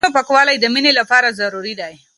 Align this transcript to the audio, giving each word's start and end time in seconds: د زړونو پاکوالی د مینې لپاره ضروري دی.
د 0.03 0.03
زړونو 0.05 0.15
پاکوالی 0.17 0.55
د 0.59 0.65
مینې 0.73 0.91
لپاره 0.99 1.35
ضروري 1.39 1.73
دی. 1.81 1.93